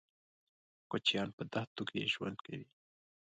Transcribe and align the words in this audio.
کوچيان 0.91 1.29
په 1.37 1.43
دښتو 1.53 1.83
کې 1.89 2.09
ژوند 2.13 2.37
کوي. 2.45 2.67